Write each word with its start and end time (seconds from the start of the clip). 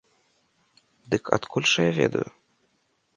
Дык 1.13 1.23
адкуль 1.39 1.67
жа 1.73 1.79
я 1.85 1.91
ведаю? 2.01 2.25